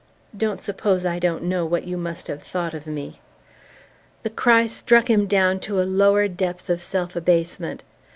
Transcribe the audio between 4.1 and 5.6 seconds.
The cry struck him down